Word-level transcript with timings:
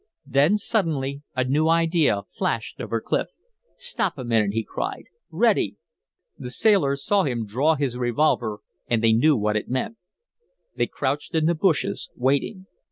Then 0.25 0.57
suddenly 0.57 1.21
a 1.35 1.43
new 1.43 1.69
idea 1.69 2.23
flashed 2.35 2.81
over 2.81 2.99
Clif. 2.99 3.27
"Stop 3.77 4.17
a 4.17 4.23
minute!" 4.23 4.49
he 4.53 4.63
cried. 4.63 5.03
"Ready!" 5.29 5.77
The 6.39 6.49
sailors 6.49 7.05
saw 7.05 7.21
him 7.21 7.45
draw 7.45 7.75
his 7.75 7.95
revolver, 7.97 8.61
and 8.87 9.03
they 9.03 9.13
knew 9.13 9.37
what 9.37 9.55
it 9.55 9.69
meant. 9.69 9.97
They 10.75 10.87
crouched 10.87 11.35
in 11.35 11.45
the 11.45 11.53
bushes, 11.53 12.09
waiting. 12.15 12.65